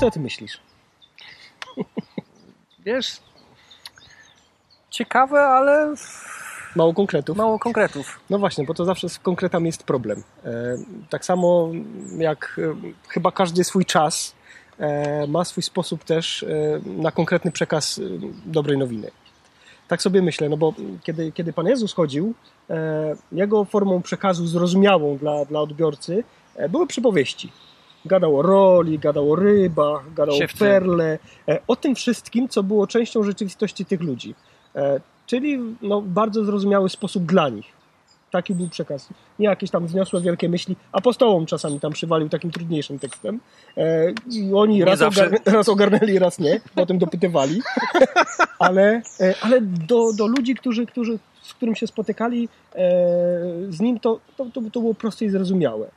co 0.00 0.10
ty 0.10 0.20
myślisz? 0.20 0.60
Wiesz, 2.84 3.20
ciekawe, 4.90 5.40
ale 5.40 5.94
Mało 6.76 6.94
konkretów. 6.94 7.36
mało 7.36 7.58
konkretów. 7.58 8.20
No 8.30 8.38
właśnie, 8.38 8.64
bo 8.64 8.74
to 8.74 8.84
zawsze 8.84 9.08
z 9.08 9.18
konkretami 9.18 9.66
jest 9.66 9.82
problem. 9.82 10.22
E, 10.44 10.76
tak 11.10 11.24
samo 11.24 11.70
jak 12.18 12.60
e, 12.62 12.92
chyba 13.08 13.32
każdy 13.32 13.64
swój 13.64 13.84
czas 13.84 14.34
e, 14.78 15.26
ma 15.26 15.44
swój 15.44 15.62
sposób 15.62 16.04
też 16.04 16.44
na 16.86 17.10
konkretny 17.10 17.52
przekaz 17.52 18.00
dobrej 18.46 18.78
nowiny. 18.78 19.10
Tak 19.88 20.02
sobie 20.02 20.22
myślę, 20.22 20.48
no 20.48 20.56
bo 20.56 20.74
kiedy, 21.02 21.32
kiedy 21.32 21.52
Pan 21.52 21.66
Jezus 21.66 21.94
chodził, 21.94 22.34
jego 23.32 23.64
formą 23.64 24.02
przekazu 24.02 24.46
zrozumiałą 24.46 25.16
dla, 25.16 25.44
dla 25.44 25.60
odbiorcy 25.60 26.24
były 26.68 26.86
przypowieści. 26.86 27.52
Gadał 28.04 28.38
o 28.38 28.42
roli, 28.42 28.98
gadał 28.98 29.32
o 29.32 29.36
rybach, 29.36 30.14
gadał 30.14 30.34
Siewcy. 30.34 30.56
o 30.56 30.58
perle, 30.58 31.18
e, 31.48 31.58
o 31.68 31.76
tym 31.76 31.94
wszystkim, 31.94 32.48
co 32.48 32.62
było 32.62 32.86
częścią 32.86 33.22
rzeczywistości 33.22 33.84
tych 33.84 34.00
ludzi. 34.00 34.34
E, 34.76 35.00
czyli 35.26 35.58
no, 35.82 36.02
bardzo 36.02 36.44
zrozumiały 36.44 36.88
sposób 36.88 37.24
dla 37.24 37.48
nich. 37.48 37.78
Taki 38.30 38.54
był 38.54 38.68
przekaz. 38.68 39.08
Nie 39.38 39.46
jakieś 39.46 39.70
tam 39.70 39.86
wzniosłe 39.86 40.20
wielkie 40.20 40.48
myśli. 40.48 40.76
Apostołom 40.92 41.46
czasami 41.46 41.80
tam 41.80 41.92
przywalił 41.92 42.28
takim 42.28 42.50
trudniejszym 42.50 42.98
tekstem. 42.98 43.40
E, 43.76 44.10
I 44.30 44.54
oni 44.54 44.84
raz, 44.84 44.98
zawsze. 44.98 45.30
ogarn- 45.30 45.52
raz 45.52 45.68
ogarnęli, 45.68 46.18
raz 46.18 46.38
nie. 46.38 46.60
Potem 46.74 46.98
dopytywali. 46.98 47.60
ale 48.58 49.02
ale 49.40 49.60
do, 49.60 50.12
do 50.12 50.26
ludzi, 50.26 50.54
którzy, 50.54 50.86
którzy, 50.86 51.18
z 51.42 51.54
którym 51.54 51.74
się 51.74 51.86
spotykali 51.86 52.48
z 53.70 53.80
nim, 53.80 54.00
to, 54.00 54.20
to, 54.36 54.46
to 54.72 54.80
było 54.80 54.94
proste 54.94 55.24
i 55.24 55.30
zrozumiałe. 55.30 55.90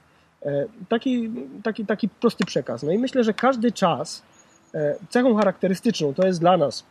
E, 0.45 0.65
taki, 0.89 1.31
taki, 1.63 1.85
taki 1.85 2.09
prosty 2.09 2.45
przekaz. 2.45 2.83
No 2.83 2.91
i 2.91 2.97
myślę, 2.97 3.23
że 3.23 3.33
każdy 3.33 3.71
czas 3.71 4.23
e, 4.73 4.95
cechą 5.09 5.35
charakterystyczną, 5.35 6.13
to 6.13 6.27
jest 6.27 6.39
dla 6.39 6.57
nas 6.57 6.83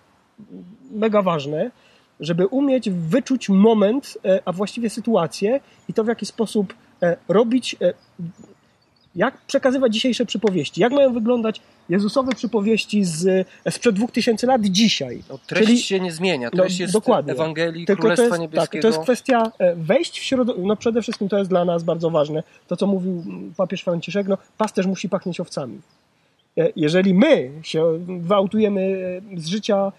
mega 0.91 1.23
ważne, 1.23 1.71
żeby 2.21 2.47
umieć 2.47 2.91
wyczuć 2.91 3.49
moment, 3.49 4.19
e, 4.25 4.43
a 4.45 4.53
właściwie 4.53 4.91
sytuację 4.91 5.61
i 5.89 5.95
to 5.95 6.05
w 6.05 6.09
jaki 6.09 6.27
sposób 6.27 6.75
robić, 7.29 7.77
jak 9.17 9.39
przekazywać 9.47 9.93
dzisiejsze 9.95 10.27
przypowieści, 10.27 10.81
jak 10.81 10.93
mają 10.93 11.13
wyglądać 11.13 11.61
Jezusowe 11.89 12.33
przypowieści 12.35 13.05
z, 13.05 13.49
sprzed 13.71 13.95
dwóch 13.95 14.13
tysięcy 14.13 14.47
lat 14.47 14.63
dzisiaj. 14.65 15.23
No, 15.31 15.39
treść 15.47 15.67
Czyli- 15.67 15.83
się 15.83 16.01
nie 16.01 16.13
zmienia. 16.13 16.51
No, 16.55 16.65
jest 16.65 16.93
dokładnie. 16.93 17.33
Ewangelii, 17.33 17.87
Tylko 17.87 18.03
to 18.03 18.03
Królestwa 18.03 18.25
jest, 18.25 18.33
tak, 18.33 18.41
Niebieskiego. 18.41 18.83
to 18.83 18.89
jest 18.89 19.01
kwestia 19.01 19.53
e, 19.59 19.75
wejść 19.77 20.21
w 20.21 20.23
środowisko. 20.23 20.67
No 20.69 20.77
przede 20.77 21.03
wszystkim 21.03 21.29
to 21.29 21.39
jest 21.39 21.51
dla 21.51 21.65
nas 21.65 21.83
bardzo 21.83 22.11
ważne. 22.11 22.43
To, 22.69 22.77
co 22.77 22.87
mówił 22.87 23.25
papież 23.57 23.83
Franciszek, 23.83 24.29
no 24.29 24.39
pasterz 24.59 24.87
musi 24.87 25.09
pachnieć 25.09 25.41
owcami. 25.41 25.81
E, 26.59 26.69
Jeżeli 26.77 27.15
my 27.15 27.51
się 27.63 27.99
wyautujemy 28.21 28.81
e, 29.37 29.41
z 29.41 29.47
życia 29.47 29.93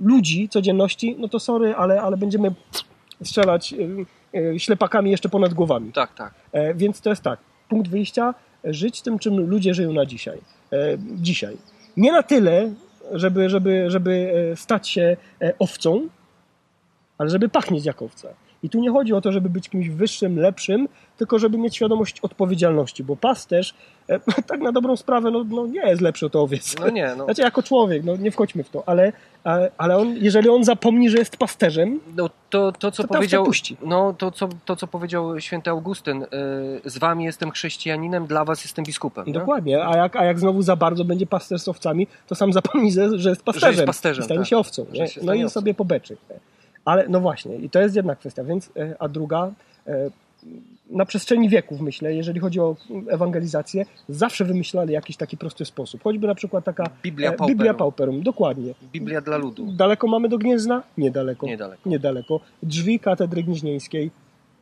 ludzi, 0.00 0.48
codzienności, 0.48 1.16
no 1.18 1.28
to 1.28 1.40
sorry, 1.40 1.74
ale, 1.74 2.02
ale 2.02 2.16
będziemy 2.16 2.54
strzelać 3.24 3.74
ślepakami 4.58 5.10
jeszcze 5.10 5.28
ponad 5.28 5.54
głowami. 5.54 5.92
Tak, 5.92 6.14
tak. 6.14 6.34
Więc 6.74 7.00
to 7.00 7.10
jest 7.10 7.22
tak. 7.22 7.38
Punkt 7.68 7.90
wyjścia, 7.90 8.34
żyć 8.64 9.02
tym, 9.02 9.18
czym 9.18 9.40
ludzie 9.40 9.74
żyją 9.74 9.92
na 9.92 10.06
dzisiaj. 10.06 10.38
E, 10.72 10.76
Dzisiaj. 11.16 11.56
Nie 11.96 12.12
na 12.12 12.22
tyle, 12.22 12.72
żeby, 13.12 13.50
żeby, 13.50 13.90
żeby 13.90 14.32
e, 14.52 14.56
stać 14.56 14.88
się 14.88 15.16
e, 15.42 15.52
owcą, 15.58 16.08
ale 17.18 17.30
żeby 17.30 17.48
pachnieć 17.48 17.84
jak 17.84 18.02
owca. 18.02 18.28
I 18.64 18.70
tu 18.70 18.80
nie 18.80 18.90
chodzi 18.90 19.12
o 19.14 19.20
to, 19.20 19.32
żeby 19.32 19.50
być 19.50 19.68
kimś 19.68 19.88
wyższym, 19.88 20.38
lepszym, 20.38 20.88
tylko 21.18 21.38
żeby 21.38 21.58
mieć 21.58 21.76
świadomość 21.76 22.20
odpowiedzialności, 22.20 23.04
bo 23.04 23.16
pasterz 23.16 23.74
e, 24.08 24.20
tak 24.48 24.60
na 24.60 24.72
dobrą 24.72 24.96
sprawę 24.96 25.30
no, 25.30 25.44
no 25.44 25.66
nie 25.66 25.80
jest 25.80 26.02
lepszy 26.02 26.26
od 26.26 26.36
owiec. 26.36 26.76
No 26.80 26.90
nie, 26.90 27.14
no. 27.18 27.24
Znaczy 27.24 27.42
jako 27.42 27.62
człowiek, 27.62 28.04
no 28.04 28.16
nie 28.16 28.30
wchodźmy 28.30 28.64
w 28.64 28.70
to, 28.70 28.82
ale, 28.86 29.12
ale, 29.44 29.70
ale 29.78 29.96
on, 29.96 30.16
jeżeli 30.16 30.48
on 30.48 30.64
zapomni, 30.64 31.10
że 31.10 31.18
jest 31.18 31.36
pasterzem, 31.36 32.00
No, 32.16 32.30
to, 32.50 32.72
to, 32.72 32.90
co 32.90 33.02
To 33.02 33.08
powiedział, 33.08 33.46
no, 33.82 34.12
to, 34.18 34.30
co, 34.30 34.48
to, 34.64 34.76
co 34.76 34.86
powiedział 34.86 35.40
święty 35.40 35.70
Augustyn, 35.70 36.22
y, 36.22 36.26
z 36.84 36.98
wami 36.98 37.24
jestem 37.24 37.50
chrześcijaninem, 37.50 38.26
dla 38.26 38.44
was 38.44 38.64
jestem 38.64 38.84
biskupem. 38.84 39.26
nie? 39.26 39.32
Dokładnie, 39.32 39.86
a 39.86 39.96
jak, 39.96 40.16
a 40.16 40.24
jak 40.24 40.38
znowu 40.40 40.62
za 40.62 40.76
bardzo 40.76 41.04
będzie 41.04 41.26
pasterz 41.26 41.60
z 41.62 41.68
owcami, 41.68 42.06
to 42.26 42.34
sam 42.34 42.52
zapomni, 42.52 42.92
że, 42.92 43.18
że 43.18 43.28
jest 43.30 43.42
pasterzem. 43.42 43.72
Że 43.72 43.74
jest 43.76 43.86
pasterzem, 43.86 44.22
I 44.22 44.24
stanie 44.24 44.40
tak. 44.40 44.48
się 44.48 44.58
owcą. 44.58 44.86
Się 44.92 45.00
No 45.00 45.22
stanie 45.22 45.40
i 45.40 45.44
owcą. 45.44 45.54
sobie 45.60 45.74
pobeczy. 45.74 46.16
nie? 46.30 46.53
Ale 46.84 47.08
no 47.08 47.20
właśnie, 47.20 47.56
i 47.56 47.70
to 47.70 47.80
jest 47.80 47.96
jedna 47.96 48.14
kwestia. 48.14 48.44
Więc, 48.44 48.70
e, 48.76 48.96
a 48.98 49.08
druga, 49.08 49.50
e, 49.86 50.10
na 50.90 51.04
przestrzeni 51.04 51.48
wieków 51.48 51.80
myślę, 51.80 52.14
jeżeli 52.14 52.40
chodzi 52.40 52.60
o 52.60 52.76
ewangelizację, 53.08 53.84
zawsze 54.08 54.44
wymyślali 54.44 54.92
jakiś 54.92 55.16
taki 55.16 55.36
prosty 55.36 55.64
sposób. 55.64 56.02
Choćby 56.02 56.26
na 56.26 56.34
przykład 56.34 56.64
taka 56.64 56.84
Biblia 57.02 57.28
e, 57.28 57.32
Pauperum. 57.32 57.56
Biblia 57.56 57.74
Pauperum. 57.74 58.22
Dokładnie. 58.22 58.74
Biblia 58.92 59.20
dla 59.20 59.36
ludu. 59.36 59.72
Daleko 59.72 60.06
mamy 60.06 60.28
do 60.28 60.38
Gniezna? 60.38 60.82
Niedaleko. 60.98 61.46
Niedaleko. 61.46 61.90
Niedaleko. 61.90 62.40
Drzwi 62.62 63.00
katedry 63.00 63.42
gnieźnieńskiej. 63.42 64.10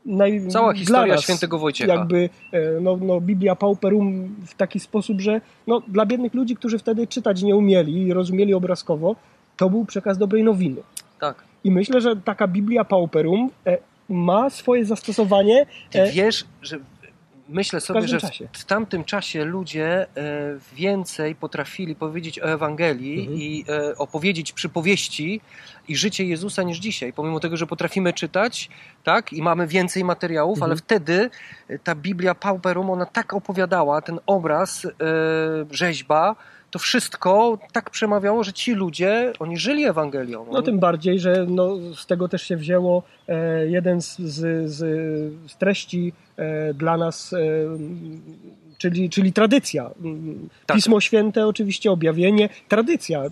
Naj, 0.06 0.48
Cała 0.48 0.74
historia 0.74 1.14
nas 1.14 1.22
świętego 1.22 1.58
Wojciecha. 1.58 1.94
Jakby 1.94 2.28
no, 2.80 2.96
no, 2.96 3.20
Biblia 3.20 3.56
Pauperum 3.56 4.36
w 4.46 4.54
taki 4.54 4.80
sposób, 4.80 5.20
że 5.20 5.40
no, 5.66 5.82
dla 5.88 6.06
biednych 6.06 6.34
ludzi, 6.34 6.56
którzy 6.56 6.78
wtedy 6.78 7.06
czytać 7.06 7.42
nie 7.42 7.56
umieli 7.56 8.02
i 8.02 8.12
rozumieli 8.12 8.54
obrazkowo, 8.54 9.16
to 9.56 9.70
był 9.70 9.84
przekaz 9.84 10.18
dobrej 10.18 10.44
nowiny. 10.44 10.82
Tak. 11.20 11.44
I 11.64 11.70
myślę, 11.70 12.00
że 12.00 12.16
taka 12.16 12.48
Biblia 12.48 12.84
Pauperum 12.84 13.50
e, 13.66 13.78
ma 14.08 14.50
swoje 14.50 14.84
zastosowanie. 14.84 15.66
Ty 15.90 16.02
E, 16.02 16.12
wiesz, 16.12 16.44
że 16.62 16.78
myślę 17.48 17.80
sobie, 17.80 18.08
że 18.08 18.20
w, 18.20 18.22
w 18.52 18.64
tamtym 18.64 19.04
czasie 19.04 19.44
ludzie 19.44 19.86
e, 20.02 20.06
więcej 20.74 21.34
potrafili 21.34 21.94
powiedzieć 21.94 22.40
o 22.40 22.42
Ewangelii 22.44 23.20
Mhm. 23.20 23.38
i 23.38 23.64
e, 23.68 23.96
opowiedzieć 23.98 24.52
przypowieści 24.52 25.40
i 25.88 25.96
życie 25.96 26.24
Jezusa 26.24 26.62
niż 26.62 26.78
dzisiaj. 26.78 27.12
Pomimo 27.12 27.40
tego, 27.40 27.56
że 27.56 27.66
potrafimy 27.66 28.12
czytać, 28.12 28.68
tak, 29.04 29.32
i 29.32 29.42
mamy 29.42 29.66
więcej 29.66 30.04
materiałów, 30.04 30.58
Mhm. 30.58 30.70
ale 30.70 30.76
wtedy 30.78 31.30
e, 31.68 31.78
ta 31.78 31.94
Biblia 31.94 32.34
Pauperum, 32.34 32.90
ona 32.90 33.06
tak 33.06 33.34
opowiadała, 33.34 34.00
ten 34.02 34.18
obraz, 34.26 34.84
e, 34.84 34.88
rzeźba, 35.70 36.36
to 36.72 36.78
wszystko 36.78 37.58
tak 37.72 37.90
przemawiało, 37.90 38.44
że 38.44 38.52
ci 38.52 38.74
ludzie, 38.74 39.32
oni 39.38 39.56
żyli 39.56 39.84
Ewangelią. 39.84 40.46
No 40.52 40.62
tym 40.62 40.78
bardziej, 40.78 41.20
że 41.20 41.46
no, 41.48 41.76
z 41.94 42.06
tego 42.06 42.28
też 42.28 42.42
się 42.42 42.56
wzięło 42.56 43.02
e, 43.28 43.66
jeden 43.66 44.02
z, 44.02 44.18
z, 44.18 44.70
z, 44.70 45.56
treści 45.56 46.12
e, 46.36 46.74
dla 46.74 46.96
nas, 46.96 47.32
e, 47.32 47.38
czyli, 48.78 49.10
czyli 49.10 49.32
tradycja. 49.32 49.90
Mm, 50.04 50.48
Tak. 50.66 50.76
Pismo 50.76 51.00
Święte, 51.00 51.46
oczywiście 51.46 51.90
objawienie, 51.90 52.48
tradycja 52.68 53.22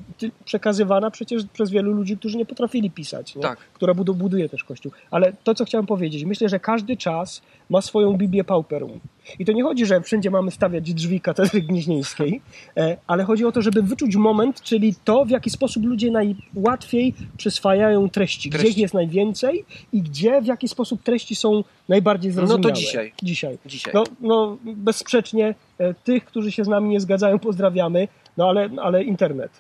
przekazywana 0.45 1.11
przecież 1.11 1.43
przez 1.53 1.71
wielu 1.71 1.93
ludzi, 1.93 2.17
którzy 2.17 2.37
nie 2.39 2.47
potrafili 2.47 2.91
pisać, 2.91 3.35
nie? 3.37 3.43
Tak. 3.43 3.59
która 3.59 3.95
budu- 3.95 4.15
buduje 4.15 4.49
też 4.49 4.65
Kościół. 4.65 4.93
Ale 5.11 5.33
to, 5.45 5.55
co 5.55 5.65
chciałem 5.65 5.87
powiedzieć, 5.87 6.25
myślę, 6.25 6.49
że 6.49 6.61
każdy 6.61 6.97
czas 6.97 7.43
ma 7.71 7.81
swoją 7.81 8.13
Biblię 8.17 8.45
Pauperum. 8.45 9.01
I 9.39 9.45
to 9.45 9.53
nie 9.53 9.63
chodzi, 9.63 9.87
że 9.87 10.01
wszędzie 10.01 10.31
mamy 10.31 10.51
stawiać 10.51 10.95
drzwi 10.95 11.21
katedry 11.21 11.63
gnieźnieńskiej, 11.63 12.41
e, 12.77 12.97
ale 13.07 13.25
chodzi 13.25 13.45
o 13.45 13.53
to, 13.53 13.63
żeby 13.63 13.83
wyczuć 13.83 14.17
moment, 14.17 14.61
czyli 14.63 14.95
to, 15.05 15.25
w 15.25 15.31
jaki 15.31 15.51
sposób 15.51 15.85
ludzie 15.85 16.11
najłatwiej 16.11 17.15
przyswajają 17.37 18.09
treści, 18.11 18.49
gdzie 18.51 18.59
Treści. 18.59 18.79
ich 18.79 18.83
jest 18.83 18.95
najwięcej 18.95 19.65
i 19.93 20.03
gdzie, 20.03 20.43
w 20.43 20.47
jaki 20.47 20.69
sposób 20.69 21.03
treści 21.03 21.35
są 21.37 21.65
najbardziej 21.91 22.31
No 22.31 22.35
zrozumiałe. 22.35 22.63
to 22.63 22.73
dzisiaj. 22.73 23.13
Dzisiaj. 23.23 23.59
Dzisiaj. 23.67 23.95
No, 23.95 24.05
no 24.21 24.57
bezsprzecznie 24.65 25.55
e, 25.79 25.95
tych, 25.95 26.25
którzy 26.25 26.53
się 26.53 26.65
z 26.65 26.69
nami 26.69 26.89
nie 26.89 27.01
zgadzają, 27.01 27.39
pozdrawiamy, 27.39 28.09
no 28.37 28.49
ale, 28.49 28.69
ale 28.83 29.03
internet. 29.03 29.51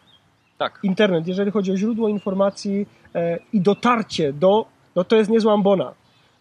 Tak. 0.58 0.78
Internet, 0.82 1.26
jeżeli 1.26 1.50
chodzi 1.50 1.72
o 1.72 1.76
źródło 1.76 2.08
informacji 2.08 2.86
e, 3.14 3.38
i 3.52 3.60
dotarcie 3.60 4.32
do, 4.32 4.66
no 4.96 5.04
to 5.04 5.16
jest 5.16 5.30
niezła 5.30 5.52
ambona. 5.52 5.92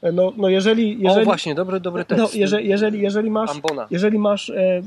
E, 0.01 0.11
No, 0.11 0.33
no 0.37 0.49
jeżeli, 0.49 0.99
jeżeli, 1.01 1.21
o 1.21 1.25
właśnie, 1.25 1.55
dobry, 1.55 1.79
dobry 1.79 2.05
tekst. 2.05 2.23
no, 2.23 2.29
jeżeli, 2.39 2.67
jeżeli, 2.69 3.01
jeżeli 3.01 3.29
masz, 3.31 3.51
Ambona. 3.51 3.87
jeżeli 3.91 4.19
masz 4.19 4.49
e, 4.49 4.81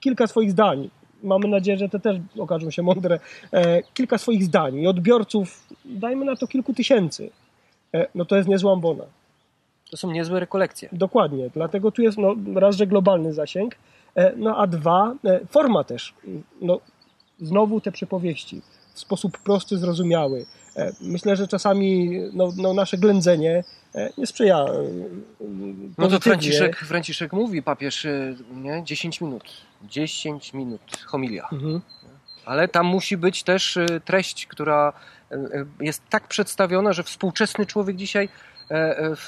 kilka 0.00 0.26
swoich 0.26 0.50
zdań, 0.50 0.90
mamy 1.22 1.48
nadzieję, 1.48 1.78
że 1.78 1.88
te 1.88 2.00
też 2.00 2.16
okażą 2.38 2.70
się 2.70 2.82
mądre, 2.82 3.20
e, 3.52 3.82
kilka 3.94 4.18
swoich 4.18 4.44
zdań 4.44 4.76
i 4.76 4.86
odbiorców, 4.86 5.66
dajmy 5.84 6.24
na 6.24 6.36
to 6.36 6.46
kilku 6.46 6.74
tysięcy, 6.74 7.30
e, 7.94 8.06
no 8.14 8.24
to 8.24 8.36
jest 8.36 8.48
niezła 8.48 8.72
ambona. 8.72 9.04
To 9.90 9.96
są 9.96 10.10
niezłe 10.10 10.40
rekolekcje. 10.40 10.88
Dokładnie, 10.92 11.50
dlatego 11.54 11.90
tu 11.90 12.02
jest 12.02 12.18
no, 12.18 12.34
raz, 12.54 12.76
że 12.76 12.86
globalny 12.86 13.32
zasięg, 13.32 13.74
e, 14.14 14.32
no 14.36 14.56
a 14.56 14.66
dwa, 14.66 15.14
e, 15.24 15.40
forma 15.46 15.84
też. 15.84 16.14
No, 16.60 16.80
znowu 17.40 17.80
te 17.80 17.92
przypowieści 17.92 18.62
w 18.94 19.00
sposób 19.00 19.38
prosty, 19.38 19.78
zrozumiały. 19.78 20.46
E, 20.76 20.92
Myślę, 21.00 21.36
że 21.36 21.48
czasami 21.48 22.10
no, 22.32 22.52
no, 22.56 22.74
nasze 22.74 22.98
ględzenie 22.98 23.64
nie 24.18 24.26
sprzyja. 24.26 24.66
No 25.98 26.08
to. 26.08 26.20
Franciszek, 26.20 26.76
Franciszek 26.76 27.32
mówi, 27.32 27.62
papież, 27.62 28.06
nie? 28.54 28.82
10 28.84 29.20
minut. 29.20 29.44
10 29.82 30.54
minut, 30.54 30.80
homilia. 31.06 31.48
Mhm. 31.52 31.80
Ale 32.44 32.68
tam 32.68 32.86
musi 32.86 33.16
być 33.16 33.42
też 33.42 33.78
treść, 34.04 34.46
która 34.46 34.92
jest 35.80 36.02
tak 36.10 36.28
przedstawiona, 36.28 36.92
że 36.92 37.02
współczesny 37.02 37.66
człowiek 37.66 37.96
dzisiaj 37.96 38.28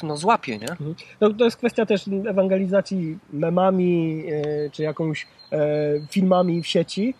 no, 0.02 0.16
złapie, 0.16 0.58
nie? 0.58 0.94
No, 1.20 1.30
to 1.30 1.44
jest 1.44 1.56
kwestia 1.56 1.86
też 1.86 2.04
ewangelizacji 2.28 3.18
memami 3.32 4.24
e, 4.32 4.70
czy 4.70 4.82
jakąś 4.82 5.26
e, 5.52 5.58
filmami 6.10 6.62
w 6.62 6.66
sieci. 6.66 7.14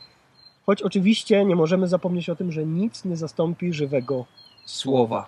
Choć 0.67 0.83
oczywiście 0.83 1.45
nie 1.45 1.57
możemy 1.57 1.89
zapomnieć 1.89 2.31
o 2.31 2.37
tym, 2.37 2.53
że 2.53 2.67
nic 2.67 3.05
nie 3.05 3.17
zastąpi 3.17 3.73
żywego 3.73 4.25
Słowa. 4.65 5.27